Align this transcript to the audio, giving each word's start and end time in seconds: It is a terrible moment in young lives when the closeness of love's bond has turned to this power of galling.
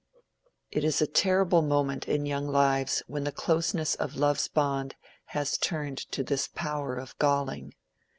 It 0.71 0.83
is 0.83 0.99
a 0.99 1.05
terrible 1.05 1.61
moment 1.61 2.07
in 2.07 2.25
young 2.25 2.47
lives 2.47 3.03
when 3.05 3.23
the 3.23 3.31
closeness 3.31 3.93
of 3.93 4.15
love's 4.15 4.47
bond 4.47 4.95
has 5.25 5.59
turned 5.59 5.99
to 6.11 6.23
this 6.23 6.47
power 6.47 6.95
of 6.95 7.15
galling. 7.19 7.75